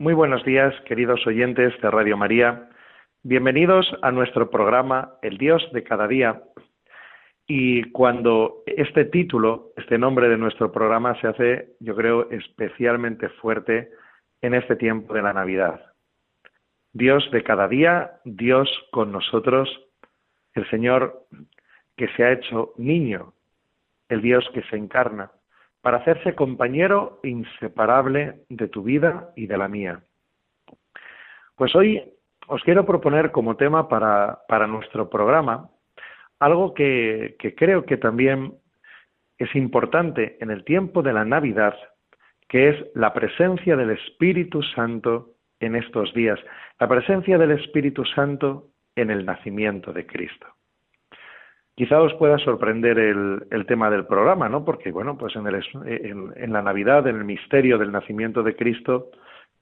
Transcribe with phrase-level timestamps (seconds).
[0.00, 2.68] Muy buenos días, queridos oyentes de Radio María.
[3.24, 6.40] Bienvenidos a nuestro programa El Dios de cada día.
[7.48, 13.90] Y cuando este título, este nombre de nuestro programa se hace, yo creo, especialmente fuerte
[14.40, 15.80] en este tiempo de la Navidad.
[16.92, 19.68] Dios de cada día, Dios con nosotros,
[20.54, 21.24] el Señor
[21.96, 23.32] que se ha hecho niño,
[24.08, 25.32] el Dios que se encarna,
[25.80, 30.02] para hacerse compañero inseparable de tu vida y de la mía.
[31.56, 32.02] Pues hoy
[32.48, 35.70] os quiero proponer como tema para, para nuestro programa
[36.40, 38.54] algo que, que creo que también
[39.38, 41.74] es importante en el tiempo de la Navidad,
[42.48, 46.38] que es la presencia del Espíritu Santo en estos días,
[46.78, 50.46] la presencia del Espíritu Santo en el nacimiento de Cristo.
[51.78, 54.64] Quizá os pueda sorprender el, tema del programa, ¿no?
[54.64, 55.62] Porque, bueno, pues en, el,
[56.34, 59.12] en, la Navidad, en el misterio del nacimiento de Cristo,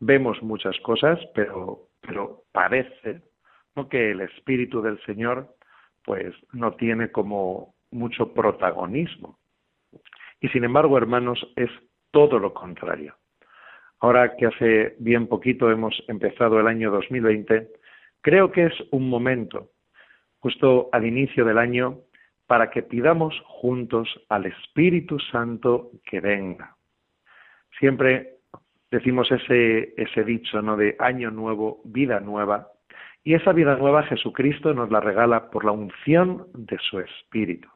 [0.01, 3.21] vemos muchas cosas, pero, pero parece
[3.91, 5.55] que el Espíritu del Señor,
[6.07, 9.37] pues, no tiene como mucho protagonismo.
[10.41, 11.69] Y sin embargo, hermanos, es
[12.13, 13.15] todo lo contrario.
[14.01, 17.69] Ahora que hace bien poquito hemos empezado el año 2020,
[18.23, 19.69] creo que es un momento,
[20.39, 21.99] justo al inicio del año,
[22.47, 26.77] para que pidamos juntos al Espíritu Santo que venga.
[27.79, 28.37] Siempre
[28.91, 30.77] decimos ese, dicho, ¿no?
[30.77, 32.69] De año nuevo, vida nueva.
[33.25, 37.69] Y esa vida nueva Jesucristo nos la regala por la unción de su Espíritu.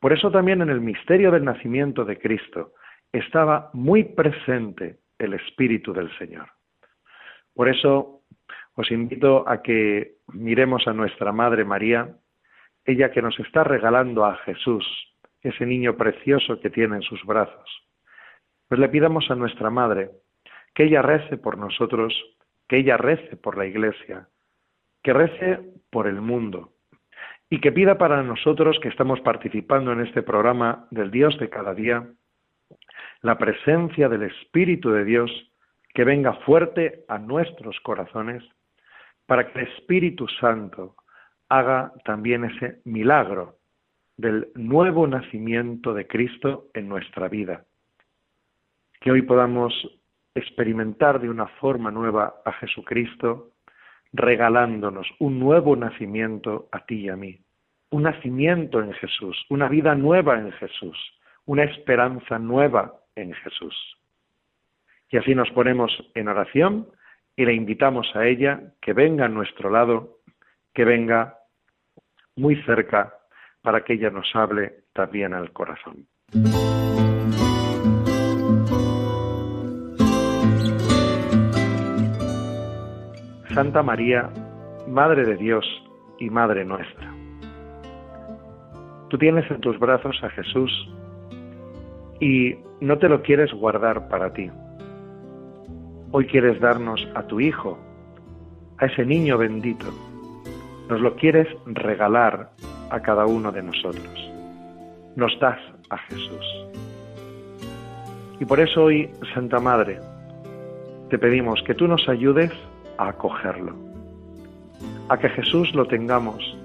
[0.00, 2.72] Por eso también en el misterio del nacimiento de Cristo
[3.12, 6.48] estaba muy presente el Espíritu del Señor.
[7.54, 8.22] Por eso
[8.74, 12.16] os invito a que miremos a nuestra Madre María,
[12.84, 14.84] ella que nos está regalando a Jesús,
[15.42, 17.68] ese niño precioso que tiene en sus brazos.
[18.68, 20.10] Pues le pidamos a nuestra Madre
[20.74, 22.14] que ella rece por nosotros,
[22.68, 24.28] que ella rece por la Iglesia,
[25.02, 25.60] que rece
[25.90, 26.72] por el mundo
[27.50, 31.74] y que pida para nosotros que estamos participando en este programa del Dios de cada
[31.74, 32.06] día
[33.20, 35.30] la presencia del Espíritu de Dios
[35.94, 38.42] que venga fuerte a nuestros corazones
[39.26, 40.96] para que el Espíritu Santo
[41.52, 43.56] haga también ese milagro
[44.16, 47.64] del nuevo nacimiento de Cristo en nuestra vida.
[49.02, 49.74] Que hoy podamos
[50.34, 53.50] experimentar de una forma nueva a Jesucristo,
[54.14, 57.38] regalándonos un nuevo nacimiento a ti y a mí,
[57.90, 60.96] un nacimiento en Jesús, una vida nueva en Jesús,
[61.44, 63.76] una esperanza nueva en Jesús.
[65.10, 66.88] Y así nos ponemos en oración
[67.36, 70.16] y le invitamos a ella que venga a nuestro lado,
[70.72, 71.40] que venga
[72.36, 73.14] muy cerca
[73.62, 76.06] para que ella nos hable también al corazón.
[83.54, 84.30] Santa María,
[84.88, 85.64] Madre de Dios
[86.18, 87.12] y Madre nuestra.
[89.10, 90.70] Tú tienes en tus brazos a Jesús
[92.18, 94.50] y no te lo quieres guardar para ti.
[96.12, 97.78] Hoy quieres darnos a tu Hijo,
[98.78, 100.11] a ese niño bendito
[100.92, 102.50] nos lo quieres regalar
[102.90, 104.30] a cada uno de nosotros.
[105.16, 105.58] Nos das
[105.88, 106.44] a Jesús.
[108.38, 109.98] Y por eso hoy, Santa Madre,
[111.08, 112.52] te pedimos que tú nos ayudes
[112.98, 113.74] a acogerlo,
[115.08, 116.58] a que Jesús lo tengamos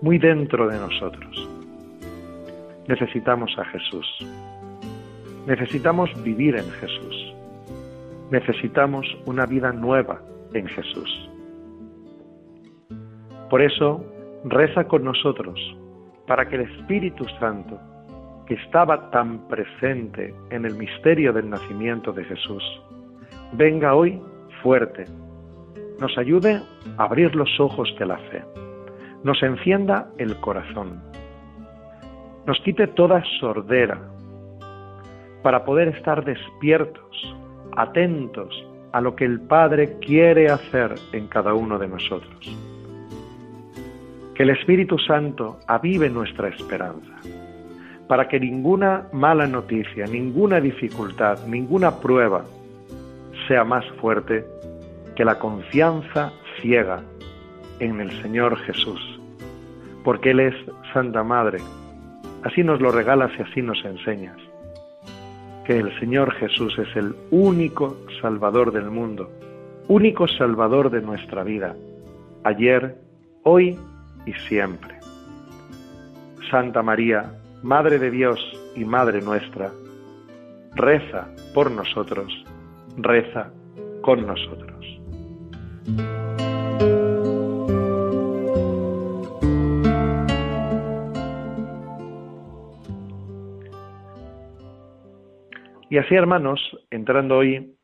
[0.00, 1.46] muy dentro de nosotros.
[2.88, 4.06] Necesitamos a Jesús.
[5.46, 7.34] Necesitamos vivir en Jesús.
[8.30, 10.22] Necesitamos una vida nueva
[10.54, 11.28] en Jesús.
[13.50, 14.04] Por eso,
[14.44, 15.58] reza con nosotros,
[16.26, 17.78] para que el Espíritu Santo,
[18.46, 22.62] que estaba tan presente en el misterio del nacimiento de Jesús,
[23.52, 24.20] venga hoy
[24.62, 25.04] fuerte,
[26.00, 26.60] nos ayude
[26.98, 28.42] a abrir los ojos de la fe,
[29.22, 31.00] nos encienda el corazón,
[32.46, 34.00] nos quite toda sordera,
[35.42, 37.36] para poder estar despiertos,
[37.76, 38.52] atentos
[38.92, 42.75] a lo que el Padre quiere hacer en cada uno de nosotros.
[44.36, 47.14] Que el Espíritu Santo avive nuestra esperanza,
[48.06, 52.44] para que ninguna mala noticia, ninguna dificultad, ninguna prueba
[53.48, 54.44] sea más fuerte
[55.14, 57.02] que la confianza ciega
[57.80, 59.00] en el Señor Jesús,
[60.04, 60.54] porque Él es
[60.92, 61.60] Santa Madre.
[62.44, 64.36] Así nos lo regalas y así nos enseñas,
[65.64, 69.30] que el Señor Jesús es el único Salvador del mundo,
[69.88, 71.74] único Salvador de nuestra vida,
[72.44, 72.98] ayer,
[73.42, 73.78] hoy
[74.26, 74.98] y siempre.
[76.50, 77.32] Santa María,
[77.62, 78.38] Madre de Dios
[78.74, 79.72] y Madre nuestra,
[80.74, 82.44] reza por nosotros,
[82.98, 83.50] reza
[84.02, 84.66] con nosotros.
[95.88, 97.74] Y así, hermanos, entrando hoy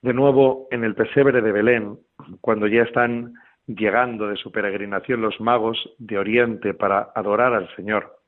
[0.00, 1.98] de nuevo en el pesebre de Belén,
[2.40, 3.34] cuando ya están
[3.66, 8.18] llegando de su peregrinación los magos de Oriente para adorar al Señor,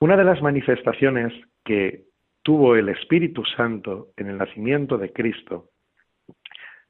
[0.00, 1.32] una de las manifestaciones
[1.64, 2.04] que
[2.42, 5.70] tuvo el Espíritu Santo en el nacimiento de Cristo,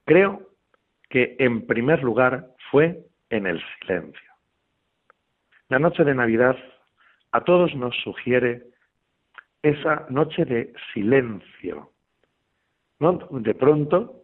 [0.05, 0.43] creo
[1.09, 4.31] que en primer lugar fue en el silencio.
[5.69, 6.57] La noche de Navidad
[7.33, 8.63] a todos nos sugiere
[9.63, 11.93] esa noche de silencio.
[13.01, 14.23] De pronto,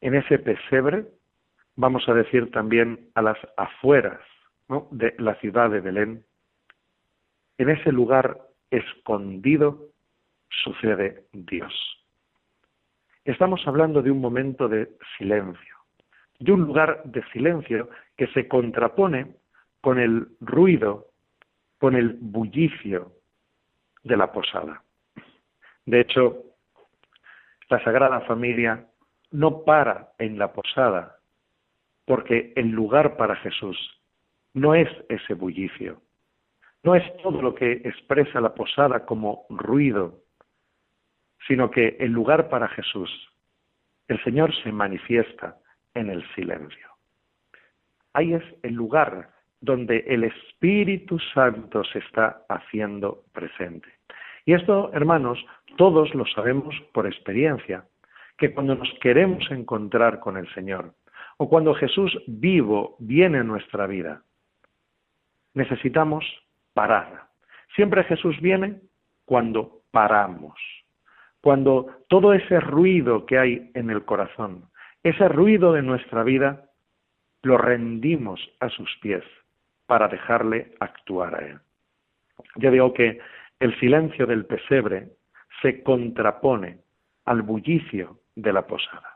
[0.00, 1.06] en ese pesebre,
[1.76, 4.20] vamos a decir también a las afueras
[4.90, 6.24] de la ciudad de Belén,
[7.58, 8.40] en ese lugar
[8.70, 9.88] escondido
[10.48, 11.72] sucede Dios.
[13.24, 15.74] Estamos hablando de un momento de silencio
[16.38, 19.34] de un lugar de silencio que se contrapone
[19.80, 21.06] con el ruido,
[21.78, 23.12] con el bullicio
[24.02, 24.82] de la posada.
[25.86, 26.42] De hecho,
[27.68, 28.86] la Sagrada Familia
[29.30, 31.16] no para en la posada,
[32.04, 33.76] porque el lugar para Jesús
[34.52, 36.00] no es ese bullicio,
[36.82, 40.20] no es todo lo que expresa la posada como ruido,
[41.46, 43.10] sino que el lugar para Jesús,
[44.08, 45.56] el Señor se manifiesta
[45.94, 46.88] en el silencio.
[48.12, 49.30] Ahí es el lugar
[49.60, 53.88] donde el Espíritu Santo se está haciendo presente.
[54.44, 55.44] Y esto, hermanos,
[55.76, 57.86] todos lo sabemos por experiencia,
[58.36, 60.92] que cuando nos queremos encontrar con el Señor,
[61.36, 64.22] o cuando Jesús vivo viene a nuestra vida,
[65.54, 66.24] necesitamos
[66.72, 67.28] parar.
[67.74, 68.80] Siempre Jesús viene
[69.24, 70.54] cuando paramos,
[71.40, 74.64] cuando todo ese ruido que hay en el corazón,
[75.02, 76.70] ese ruido de nuestra vida
[77.42, 79.22] lo rendimos a sus pies
[79.86, 81.58] para dejarle actuar a él.
[82.56, 83.18] Yo digo que
[83.60, 85.10] el silencio del pesebre
[85.62, 86.78] se contrapone
[87.26, 89.13] al bullicio de la posada.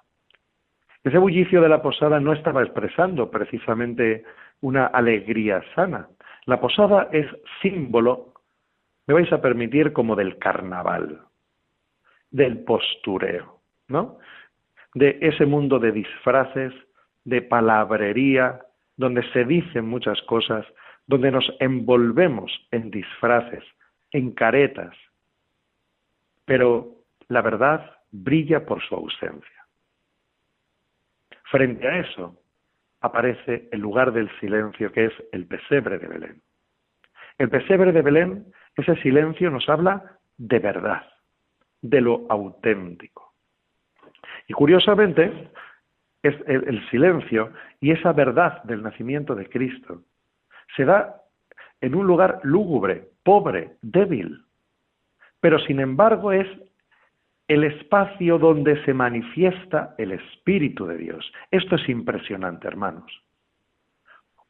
[1.09, 4.25] Ese bullicio de la posada no estaba expresando precisamente
[4.61, 6.07] una alegría sana.
[6.45, 7.27] La posada es
[7.63, 8.35] símbolo,
[9.07, 11.23] me vais a permitir, como del carnaval,
[12.31, 14.19] del postureo, ¿no?
[14.93, 16.75] de ese mundo de disfraces,
[17.25, 18.61] de palabrería,
[18.99, 20.67] donde se dicen muchas cosas,
[21.07, 23.65] donde nos envolvemos en disfraces,
[24.11, 24.95] en caretas,
[26.45, 26.97] pero
[27.29, 29.58] la verdad brilla por su ausencia.
[31.51, 32.37] Frente a eso
[33.01, 36.43] aparece el lugar del silencio que es el pesebre de Belén.
[37.39, 41.07] El pesebre de Belén, ese silencio nos habla de verdad,
[41.81, 43.35] de lo auténtico.
[44.47, 45.51] Y curiosamente,
[46.23, 50.03] es el, silencio y esa verdad del nacimiento de Cristo
[50.77, 51.23] se da
[51.81, 54.45] en un lugar lúgubre, pobre, débil,
[55.41, 56.49] pero sin embargo es
[57.49, 61.33] el espacio donde se manifiesta el Espíritu de Dios.
[61.51, 63.11] Esto es impresionante, hermanos.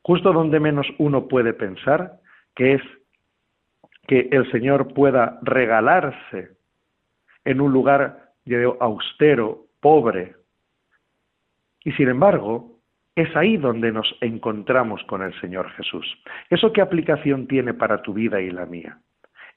[0.02, 2.18] Justo donde menos uno puede pensar
[2.54, 2.82] que es
[4.08, 6.56] que el Señor pueda regalarse
[7.44, 8.32] en un lugar
[8.80, 10.34] austero, pobre.
[11.84, 12.80] Y sin embargo,
[13.14, 16.06] es ahí donde nos encontramos con el Señor Jesús.
[16.50, 18.98] ¿Eso qué aplicación tiene para tu vida y la mía?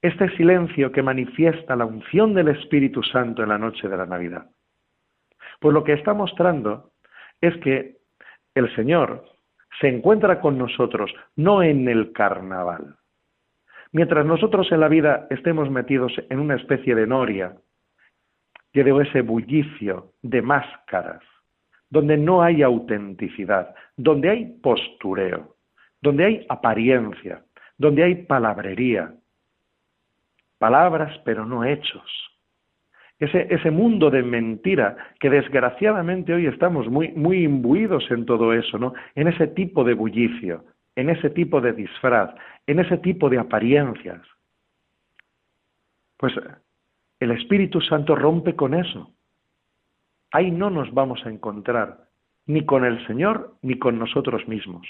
[0.02, 4.50] Este silencio que manifiesta la unción del Espíritu Santo en la noche de la Navidad.
[5.60, 6.92] Pues lo que está mostrando
[7.40, 7.98] es que
[8.56, 9.26] el Señor
[9.80, 12.96] se encuentra con nosotros, no en el carnaval.
[13.92, 17.56] Mientras nosotros en la vida estemos metidos en una especie de noria,
[18.74, 21.22] que de ese bullicio de máscaras,
[21.90, 25.56] donde no hay autenticidad, donde hay postureo,
[26.02, 27.44] donde hay apariencia,
[27.78, 29.14] donde hay palabrería,
[30.62, 32.08] palabras pero no hechos.
[33.18, 38.78] Ese, ese, mundo de mentira que desgraciadamente hoy estamos muy, muy imbuidos en todo eso,
[38.78, 38.94] ¿no?
[39.16, 40.64] En ese tipo de bullicio,
[40.96, 42.30] en ese tipo de disfraz,
[42.68, 44.22] en ese tipo de apariencias.
[46.18, 46.34] Pues
[47.20, 49.12] el Espíritu Santo rompe con eso.
[50.32, 52.08] Ahí no nos vamos a encontrar
[52.46, 54.88] ni con el Señor ni con nosotros mismos.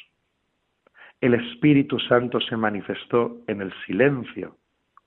[1.21, 4.57] El Espíritu Santo se manifestó en el silencio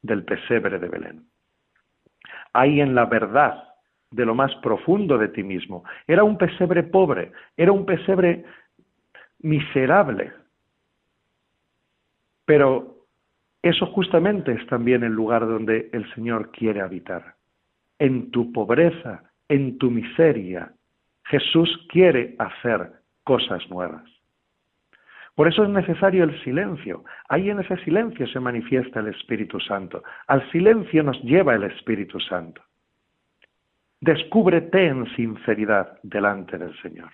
[0.05, 1.25] del pesebre de Belén.
[2.53, 3.65] Ahí en la verdad
[4.11, 5.83] de lo más profundo de ti mismo.
[6.07, 8.45] Era un pesebre pobre, era un pesebre
[9.41, 10.33] miserable,
[12.45, 13.07] pero
[13.63, 17.35] eso justamente es también el lugar donde el Señor quiere habitar.
[17.99, 20.73] En tu pobreza, en tu miseria,
[21.25, 22.93] Jesús quiere hacer
[23.25, 24.05] cosas nuevas.
[25.35, 27.05] Por eso es necesario el silencio.
[27.29, 30.03] Ahí en ese silencio se manifiesta el Espíritu Santo.
[30.29, 32.63] Al silencio nos lleva el Espíritu Santo.
[34.01, 37.11] Descúbrete en sinceridad delante del Señor.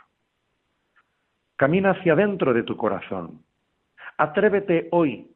[1.56, 3.42] Camina hacia adentro de tu corazón.
[4.18, 5.30] Atrévete hoy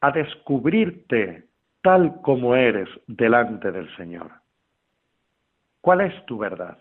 [0.00, 1.44] a descubrirte
[1.82, 4.30] tal como eres delante del Señor.
[5.80, 6.78] ¿Cuál es tu verdad?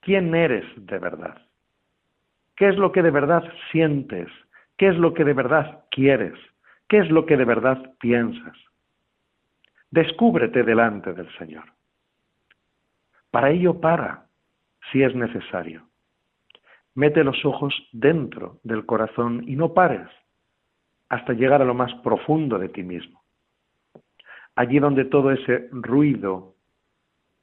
[0.00, 1.40] ¿Quién eres de verdad?
[2.56, 4.28] ¿Qué es lo que de verdad sientes?
[4.76, 6.34] ¿Qué es lo que de verdad quieres?
[6.88, 8.56] ¿Qué es lo que de verdad piensas?
[9.90, 11.64] Descúbrete delante del Señor.
[13.30, 14.26] Para ello para,
[14.90, 15.88] si es necesario.
[16.94, 20.08] Mete los ojos dentro del corazón y no pares
[21.08, 23.22] hasta llegar a lo más profundo de ti mismo.
[24.54, 26.54] Allí donde todo ese ruido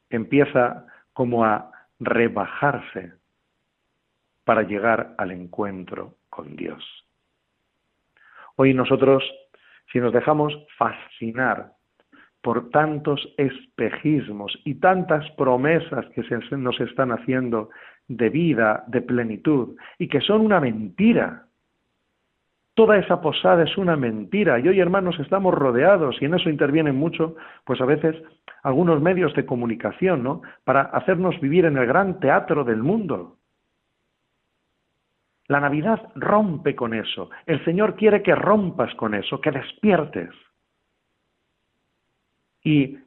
[0.10, 3.14] empieza como a rebajarse
[4.44, 7.03] para llegar al encuentro con Dios.
[8.56, 9.24] Hoy nosotros,
[9.92, 11.72] si nos dejamos fascinar
[12.42, 17.70] por tantos espejismos y tantas promesas que se nos están haciendo
[18.08, 21.46] de vida, de plenitud, y que son una mentira,
[22.76, 26.96] Toda esa posada es una mentira y hoy, hermanos, estamos rodeados y en eso intervienen
[26.96, 28.16] mucho, pues a veces
[28.64, 30.42] algunos medios de comunicación, ¿no?
[30.64, 33.38] Para hacernos vivir en el gran teatro del mundo.
[35.48, 37.30] La Navidad rompe con eso.
[37.46, 40.30] El Señor quiere que rompas con eso, que despiertes.
[42.64, 42.98] Y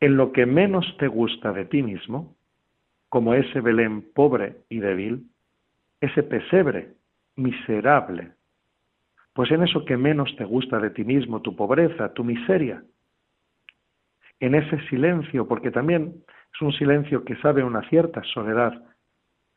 [0.00, 2.34] en lo que menos te gusta de ti mismo,
[3.08, 5.30] como ese Belén pobre y débil,
[6.00, 6.94] ese pesebre
[7.36, 8.36] miserable
[9.36, 12.82] pues en eso que menos te gusta de ti mismo, tu pobreza, tu miseria.
[14.40, 18.72] En ese silencio, porque también es un silencio que sabe una cierta soledad,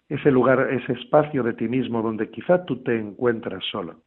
[0.09, 4.01] ese lugar, ese espacio de ti mismo donde quizá tú te encuentras solo.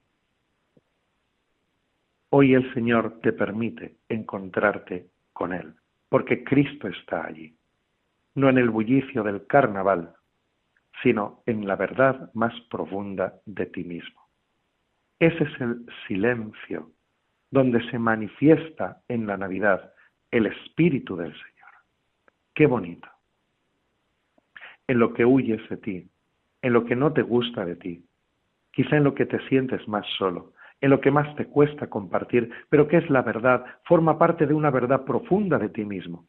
[2.30, 5.74] Hoy el Señor te permite encontrarte con Él,
[6.08, 7.56] porque Cristo está allí,
[8.34, 10.14] no en el bullicio del carnaval,
[11.02, 14.20] sino en la verdad más profunda de ti mismo.
[15.18, 16.90] Ese es el silencio
[17.50, 19.92] donde se manifiesta en la Navidad
[20.30, 21.70] el Espíritu del Señor.
[22.54, 23.08] Qué bonito.
[24.92, 26.10] En lo que huyes de ti,
[26.60, 28.04] en lo que no te gusta de ti,
[28.72, 32.50] quizá en lo que te sientes más solo, en lo que más te cuesta compartir,
[32.68, 36.26] pero que es la verdad, forma parte de una verdad profunda de ti mismo.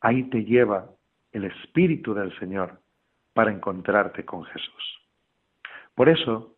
[0.00, 0.90] Ahí te lleva
[1.30, 2.80] el Espíritu del Señor
[3.32, 5.00] para encontrarte con Jesús.
[5.94, 6.56] Por eso,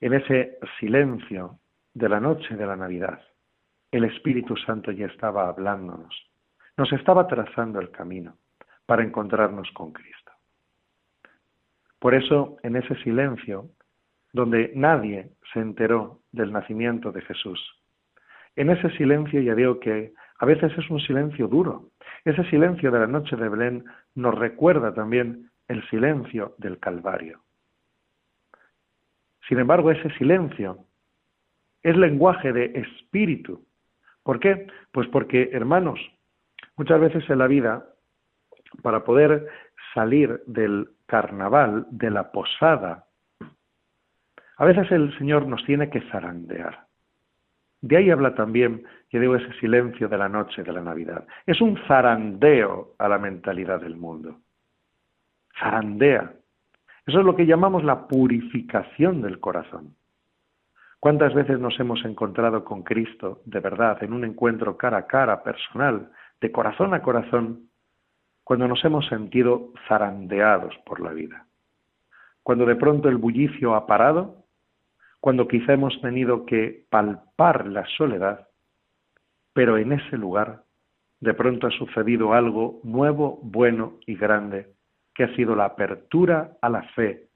[0.00, 1.58] en ese silencio
[1.94, 3.20] de la noche de la Navidad,
[3.90, 6.14] el Espíritu Santo ya estaba hablándonos,
[6.76, 8.36] nos estaba trazando el camino
[8.86, 10.32] para encontrarnos con Cristo.
[11.98, 13.68] Por eso, en ese silencio,
[14.32, 17.60] donde nadie se enteró del nacimiento de Jesús,
[18.54, 21.90] en ese silencio ya digo que a veces es un silencio duro.
[22.24, 27.40] Ese silencio de la noche de Belén nos recuerda también el silencio del Calvario.
[29.48, 30.78] Sin embargo, ese silencio
[31.82, 33.64] es lenguaje de espíritu.
[34.22, 34.66] ¿Por qué?
[34.90, 36.00] Pues porque, hermanos,
[36.76, 37.86] muchas veces en la vida,
[38.82, 39.46] para poder
[39.94, 43.06] salir del carnaval, de la posada,
[44.58, 46.86] a veces el Señor nos tiene que zarandear.
[47.82, 51.26] De ahí habla también, que digo, ese silencio de la noche de la Navidad.
[51.46, 54.40] Es un zarandeo a la mentalidad del mundo.
[55.58, 56.32] Zarandea
[57.06, 59.94] Eso es lo que llamamos la purificación del corazón.
[60.98, 65.42] ¿Cuántas veces nos hemos encontrado con Cristo de verdad en un encuentro cara a cara,
[65.42, 67.68] personal, de corazón a corazón,
[68.46, 71.48] cuando nos hemos sentido zarandeados por la vida?
[72.44, 74.44] Cuando de pronto el bullicio ha parado,
[75.18, 78.46] cuando quizá hemos tenido que palpar la soledad,
[79.52, 80.62] pero en ese lugar
[81.18, 84.68] de pronto ha sucedido algo nuevo, bueno y grande,
[85.12, 87.26] que ha sido la apertura a la fe,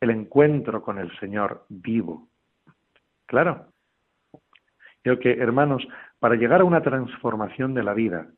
[0.00, 2.26] el encuentro con el Señor vivo,
[3.26, 3.66] Claro.
[5.02, 5.86] Creo que, hermanos,
[6.18, 8.28] para llegar a una transformación de la vida,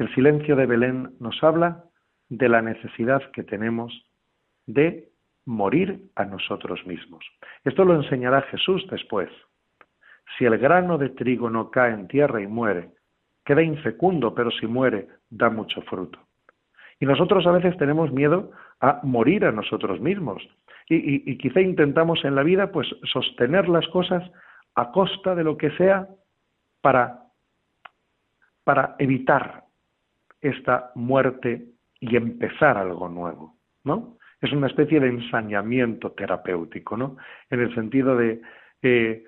[0.00, 1.84] el silencio de Belén nos habla
[2.30, 3.92] de la necesidad que tenemos
[4.66, 5.10] de
[5.44, 7.24] morir a nosotros mismos.
[7.64, 9.28] Esto lo enseñará Jesús después.
[10.38, 12.90] Si el grano de trigo no cae en tierra y muere,
[13.44, 16.18] queda infecundo, pero si muere, da mucho fruto.
[16.98, 20.42] Y nosotros a veces tenemos miedo a morir a nosotros mismos
[20.88, 24.28] y, quizá intentamos en la vida pues sostener las cosas
[24.74, 26.08] a costa de lo que sea
[26.80, 27.24] para,
[28.64, 29.69] para evitar
[30.40, 31.66] esta muerte
[32.00, 34.16] y empezar algo nuevo, ¿no?
[34.40, 37.16] Es una especie de ensañamiento terapéutico, ¿no?
[37.50, 38.40] En el sentido de,
[38.82, 39.24] eh,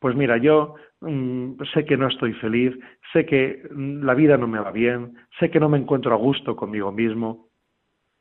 [0.00, 2.76] pues mira, yo mm, sé que no estoy feliz,
[3.12, 6.18] sé que mm, la vida no me va bien, sé que no me encuentro a
[6.18, 7.48] gusto conmigo mismo,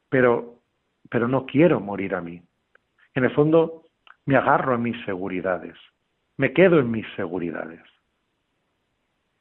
[0.10, 0.62] pero,
[1.10, 2.42] pero no quiero morir a mí.
[3.16, 3.84] En el fondo,
[4.26, 5.76] me agarro a mis seguridades,
[6.38, 7.82] me quedo en mis seguridades.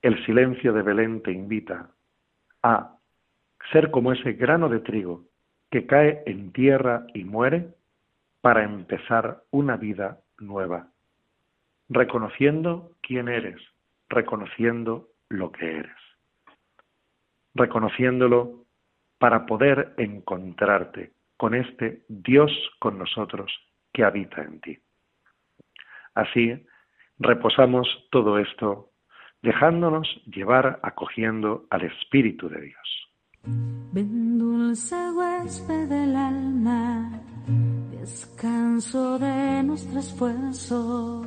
[0.00, 1.90] El silencio de Belén te invita
[2.68, 2.98] a
[3.72, 5.24] ser como ese grano de trigo
[5.70, 7.74] que cae en tierra y muere
[8.42, 10.88] para empezar una vida nueva,
[11.88, 13.60] reconociendo quién eres,
[14.10, 15.96] reconociendo lo que eres,
[17.54, 18.64] reconociéndolo
[19.18, 23.50] para poder encontrarte con este Dios con nosotros
[23.94, 24.78] que habita en ti.
[26.14, 26.66] Así
[27.18, 28.90] reposamos todo esto
[29.42, 33.10] dejándonos llevar acogiendo al Espíritu de Dios.
[33.92, 37.10] Ven dulce huésped del alma,
[37.90, 41.26] descanso de nuestro esfuerzo,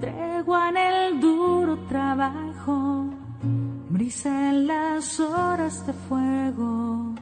[0.00, 3.10] tregua en el duro trabajo,
[3.88, 7.14] brisa en las horas de fuego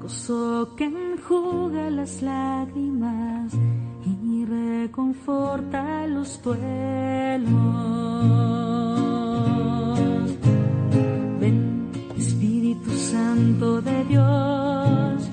[0.00, 3.52] gozo que enjuga las lágrimas
[4.04, 7.50] y reconforta los duelos.
[13.10, 15.28] Santo de Dios,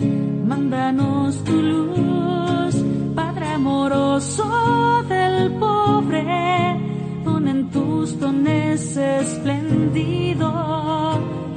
[0.48, 2.76] mándanos tu luz,
[3.16, 6.82] Padre amoroso del pobre,
[7.24, 10.52] don en tus dones esplendido,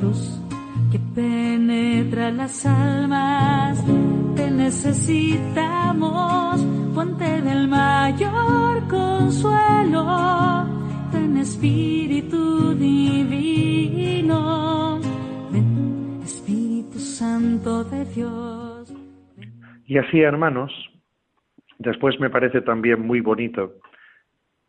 [0.02, 0.40] luz
[1.14, 3.78] penetra las almas,
[4.36, 6.60] te necesitamos,
[6.94, 10.06] fuente del mayor consuelo,
[11.10, 14.59] ten Espíritu Divino,
[17.20, 18.90] Santo de Dios.
[19.84, 20.72] Y así, hermanos,
[21.78, 23.74] después me parece también muy bonito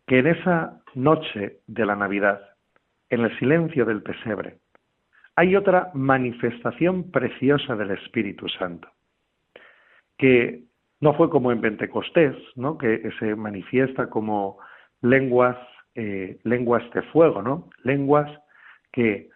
[0.06, 2.42] que en esa noche de la Navidad,
[3.10, 4.58] en el silencio del pesebre,
[5.38, 8.90] hay otra manifestación preciosa del Espíritu Santo,
[10.18, 10.66] que
[11.00, 12.78] no fue como en Pentecostés, ¿no?
[12.78, 14.58] que se manifiesta como
[15.00, 15.56] lenguas,
[15.96, 17.70] eh, lenguas de fuego, ¿no?
[17.86, 18.30] lenguas
[18.92, 19.30] que,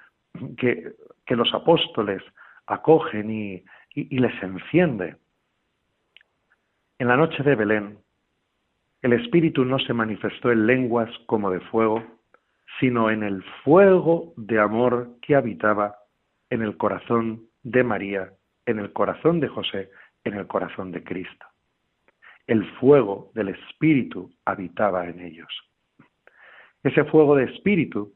[0.58, 0.94] que,
[1.30, 2.22] los apóstoles
[2.68, 3.64] acogen y,
[3.96, 5.16] les enciende.
[7.00, 8.00] En la noche de Belén,
[9.02, 12.04] el Espíritu no se manifestó en lenguas como de fuego,
[12.80, 15.96] sino en el fuego de amor que habitaba
[16.50, 18.34] en el corazón de María,
[18.66, 19.90] en el corazón de José,
[20.24, 21.46] en el corazón de Cristo.
[22.48, 25.50] El fuego del Espíritu habitaba en ellos.
[26.84, 28.14] Ese fuego de Espíritu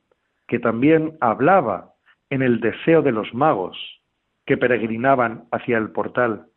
[0.48, 1.94] que también hablaba
[2.30, 3.99] en el deseo de los magos
[4.50, 6.48] que peregrinaban hacia el portal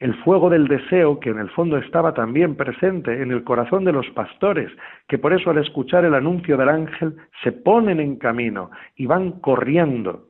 [0.00, 3.92] el fuego del deseo que en el fondo estaba también presente en el corazón de
[3.92, 4.68] los pastores,
[5.06, 9.38] que por eso al escuchar el anuncio del ángel se ponen en camino y van
[9.40, 10.26] corriendo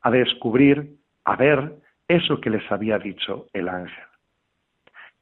[0.00, 1.74] a descubrir, a ver
[2.08, 4.04] eso que les había dicho el ángel.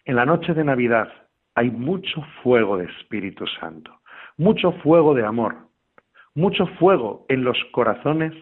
[0.05, 1.09] En la noche de Navidad
[1.57, 4.01] hay mucho fuego de Espíritu Santo,
[4.37, 5.57] mucho fuego de amor,
[6.37, 8.33] mucho fuego en los corazones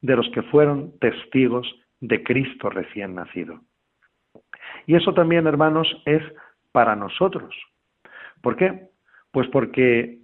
[0.00, 1.66] de los que fueron testigos
[2.00, 3.60] de Cristo recién nacido.
[4.86, 6.22] Y eso también, hermanos, es
[6.72, 7.54] para nosotros.
[8.42, 8.88] ¿Por qué?
[9.30, 10.18] Pues porque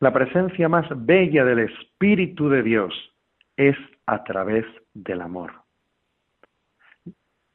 [0.00, 2.94] la presencia más bella del Espíritu de Dios
[3.56, 5.52] es a través del amor.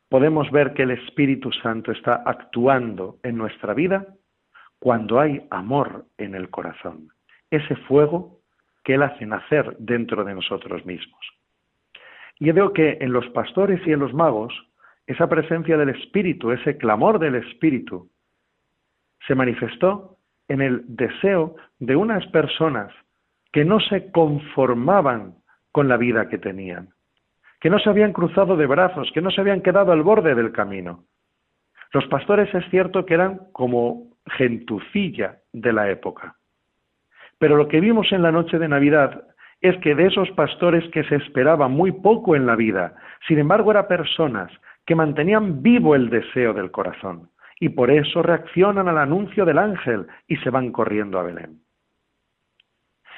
[0.09, 4.05] podemos ver que el Espíritu Santo está actuando en nuestra vida
[4.77, 7.07] cuando hay amor en el corazón,
[7.49, 8.42] ese fuego
[8.83, 11.19] que Él hace nacer dentro de nosotros mismos.
[12.39, 14.53] Y yo veo que en los pastores y en los magos,
[15.07, 18.09] esa presencia del Espíritu, ese clamor del Espíritu,
[19.27, 20.17] se manifestó
[20.47, 22.93] en el deseo de unas personas
[23.51, 25.35] que no se conformaban
[25.71, 26.89] con la vida que tenían,
[27.61, 30.51] que no se habían cruzado de brazos, que no se habían quedado al borde del
[30.51, 31.05] camino.
[31.93, 36.35] Los pastores es cierto que eran como gentucilla de la época.
[37.43, 39.25] Pero lo que vimos en la noche de Navidad
[39.59, 42.95] es que de esos pastores que se esperaba muy poco en la vida,
[43.27, 44.49] sin embargo eran personas
[44.85, 50.07] que mantenían vivo el deseo del corazón y por eso reaccionan al anuncio del ángel
[50.25, 51.59] y se van corriendo a Belén.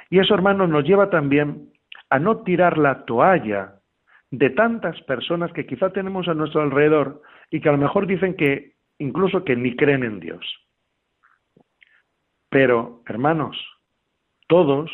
[0.10, 1.70] Y eso, hermanos, nos lleva también
[2.10, 3.76] a no tirar la toalla
[4.32, 8.36] de tantas personas que quizá tenemos a nuestro alrededor y que a lo mejor dicen
[8.36, 10.44] que incluso que ni creen en Dios.
[12.50, 13.56] Pero, hermanos,
[14.48, 14.92] todos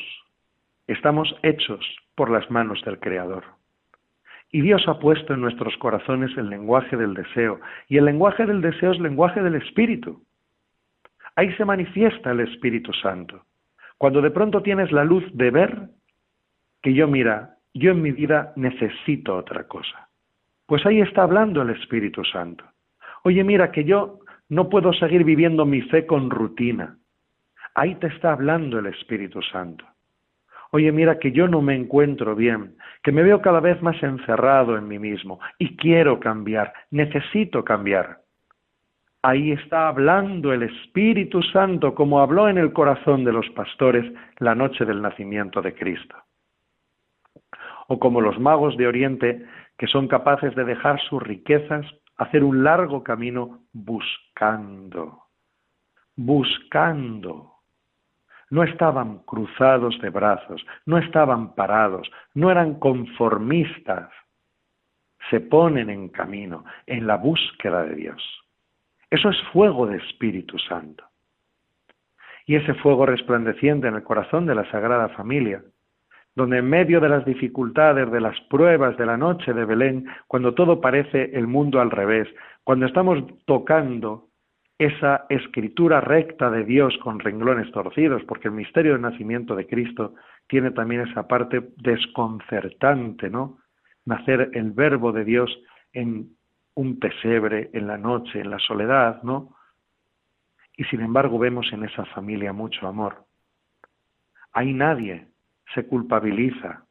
[0.88, 1.86] estamos hechos
[2.16, 3.44] por las manos del Creador.
[4.52, 7.60] Y Dios ha puesto en nuestros corazones el lenguaje del deseo.
[7.88, 10.24] Y el lenguaje del deseo es lenguaje del Espíritu.
[11.36, 13.46] Ahí se manifiesta el Espíritu Santo.
[13.98, 15.90] Cuando de pronto tienes la luz de ver
[16.82, 20.10] que yo mira, yo en mi vida necesito otra cosa.
[20.66, 22.66] Pues ahí está hablando el Espíritu Santo.
[23.24, 26.98] Oye, mira que yo no puedo seguir viviendo mi fe con rutina.
[27.76, 29.86] Ahí te está hablando el Espíritu Santo.
[30.72, 34.78] Oye, mira que yo no me encuentro bien, que me veo cada vez más encerrado
[34.78, 38.20] en mí mismo y quiero cambiar, necesito cambiar.
[39.22, 44.56] Ahí está hablando el Espíritu Santo como habló en el corazón de los pastores la
[44.56, 46.16] noche del nacimiento de Cristo
[47.92, 49.46] o como los magos de Oriente
[49.78, 55.24] que son capaces de dejar sus riquezas, hacer un largo camino buscando,
[56.16, 57.51] buscando.
[58.52, 64.12] No estaban cruzados de brazos, no estaban parados, no eran conformistas.
[65.32, 68.22] Se ponen en camino, en la búsqueda de Dios.
[69.10, 71.04] Eso es fuego de Espíritu Santo.
[72.46, 75.64] Y ese fuego resplandeciente en el corazón de la Sagrada Familia
[76.36, 80.54] donde en medio de las dificultades, de las pruebas de la noche de Belén, cuando
[80.54, 82.28] todo parece el mundo al revés,
[82.64, 84.28] cuando estamos tocando
[84.84, 90.16] esa escritura recta de Dios con renglones torcidos, porque el misterio del nacimiento de Cristo
[90.48, 93.60] tiene también esa parte desconcertante, ¿no?
[94.06, 95.56] Nacer el verbo de Dios
[95.94, 96.30] en
[96.74, 99.56] un pesebre, en la noche, en la soledad, ¿no?
[100.76, 103.26] Y sin embargo vemos en esa familia mucho amor.
[104.52, 105.28] Hay nadie
[105.76, 106.86] se culpabiliza.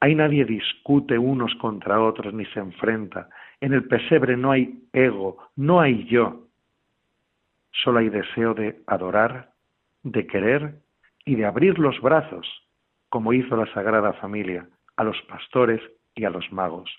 [0.00, 3.30] Ahí nadie discute unos contra otros ni se enfrenta.
[3.58, 6.49] En el pesebre no hay ego, no hay yo.
[7.72, 9.52] Solo hay deseo de adorar,
[10.02, 10.80] de querer
[11.24, 12.46] y de abrir los brazos,
[13.08, 15.80] como hizo la Sagrada Familia, a los pastores
[16.14, 16.90] y a los magos.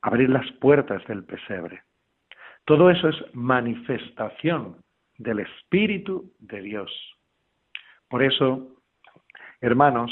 [0.00, 1.82] Abrir las puertas del pesebre.
[2.64, 4.76] Todo eso es manifestación
[5.18, 6.90] del Espíritu de Dios.
[8.08, 8.72] Por eso
[9.62, 10.10] Hermanos,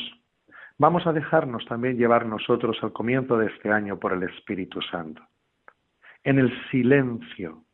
[0.79, 5.21] vamos a dejarnos también llevar nosotros al comienzo de este año por el Espíritu Santo.
[6.23, 7.65] En el silencio.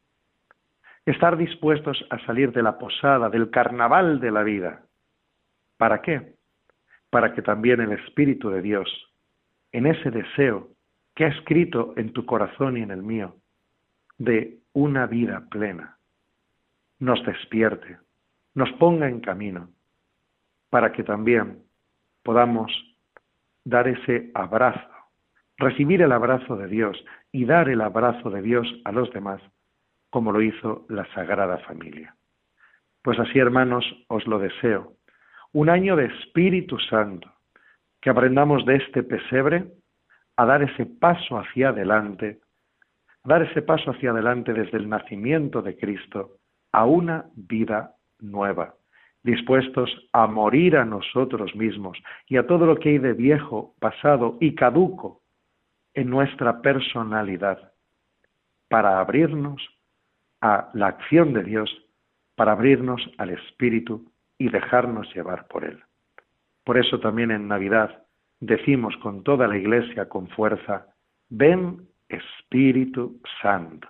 [1.07, 4.83] Estar dispuestos a salir de la posada, del carnaval de la vida.
[5.77, 6.35] ¿Para qué?
[7.11, 8.89] Para que también el Espíritu de Dios,
[9.71, 10.69] en ese deseo
[11.15, 13.37] que ha escrito en tu corazón y en el mío,
[14.19, 15.97] de una vida plena,
[16.99, 17.99] nos despierte,
[18.55, 19.71] nos ponga en camino,
[20.71, 21.63] para que también
[22.23, 22.73] podamos
[23.65, 24.91] dar ese abrazo,
[25.57, 29.41] recibir el abrazo de Dios y dar el abrazo de Dios a los demás,
[30.11, 32.15] como lo hizo la Sagrada Familia.
[33.03, 34.95] Pues así, hermanos, os lo deseo.
[35.53, 37.33] Un año de Espíritu Santo,
[38.01, 39.67] que aprendamos de este pesebre
[40.37, 42.41] a dar ese paso hacia adelante,
[43.25, 46.39] dar ese paso hacia adelante desde el nacimiento de Cristo
[46.73, 48.75] a una vida nueva
[49.27, 54.39] dispuestos a morir a nosotros mismos y a todo lo que hay de viejo, pasado
[54.41, 55.21] y caduco
[55.95, 57.73] en nuestra personalidad,
[58.69, 59.61] para abrirnos
[60.47, 61.69] a la acción de Dios,
[62.37, 65.83] para abrirnos al Espíritu y dejarnos llevar por Él.
[66.65, 68.05] Por eso también en Navidad
[68.39, 70.87] decimos con toda la Iglesia con fuerza,
[71.29, 73.89] ven Espíritu Santo.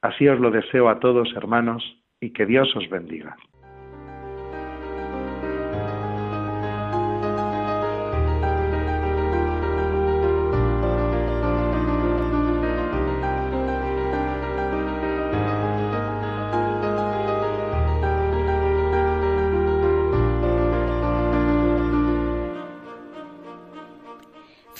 [0.00, 1.82] Así os lo deseo a todos, hermanos,
[2.20, 3.36] y que Dios os bendiga.